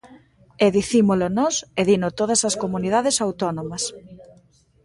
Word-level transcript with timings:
E 0.65 0.67
dicímolo 0.77 1.27
nós 1.39 1.55
e 1.79 1.81
dino 1.89 2.09
todas 2.19 2.41
as 2.49 2.55
comunidades 2.63 3.15
autónomas. 3.25 3.83